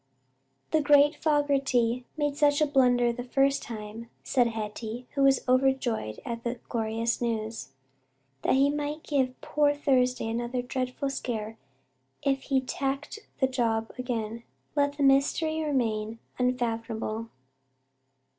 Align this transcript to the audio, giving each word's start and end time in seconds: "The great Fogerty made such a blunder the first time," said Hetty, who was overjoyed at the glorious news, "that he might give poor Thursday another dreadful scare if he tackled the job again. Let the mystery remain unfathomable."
"The 0.71 0.81
great 0.81 1.15
Fogerty 1.17 2.05
made 2.17 2.35
such 2.35 2.59
a 2.59 2.65
blunder 2.65 3.13
the 3.13 3.23
first 3.23 3.61
time," 3.61 4.09
said 4.23 4.47
Hetty, 4.47 5.05
who 5.11 5.21
was 5.21 5.47
overjoyed 5.47 6.19
at 6.25 6.43
the 6.43 6.55
glorious 6.69 7.21
news, 7.21 7.69
"that 8.41 8.55
he 8.55 8.71
might 8.71 9.03
give 9.03 9.39
poor 9.41 9.75
Thursday 9.75 10.27
another 10.27 10.63
dreadful 10.63 11.11
scare 11.11 11.55
if 12.23 12.41
he 12.45 12.61
tackled 12.61 13.17
the 13.39 13.45
job 13.45 13.91
again. 13.95 14.41
Let 14.75 14.93
the 14.97 15.03
mystery 15.03 15.61
remain 15.61 16.17
unfathomable." 16.39 17.29